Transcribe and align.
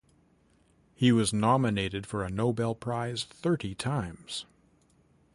He 0.95 1.11
was 1.11 1.31
nominated 1.31 2.07
for 2.07 2.23
a 2.25 2.31
Nobel 2.31 2.73
prize 2.73 3.23
thirty 3.23 3.75
times. 3.75 4.47